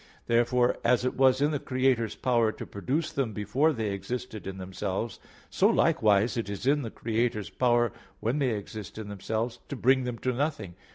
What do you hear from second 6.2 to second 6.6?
it